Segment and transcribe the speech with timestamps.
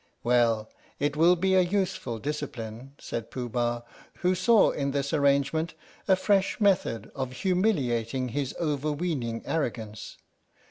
[0.23, 0.67] "Well,
[0.99, 3.83] it will be a useful discipline," said Pooh Bah,
[4.21, 5.75] who saw in this arrangement
[6.07, 10.17] a fresh method of humiliating his overweening arrogance.